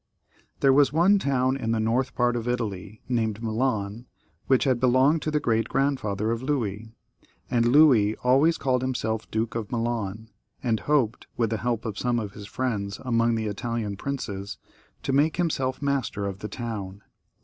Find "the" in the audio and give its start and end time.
1.73-1.79, 5.29-5.39, 11.51-11.57, 13.35-13.45, 16.39-16.49